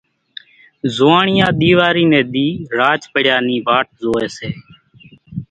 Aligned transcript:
زوئاڻيا 0.95 1.47
ۮيواري 1.59 2.05
ني 2.11 2.21
ۮي 2.33 2.47
راچ 2.79 3.01
پڙيا 3.13 3.35
نِي 3.47 3.57
واٽ 3.67 3.87
زوئي 4.03 4.27
سي 4.37 4.47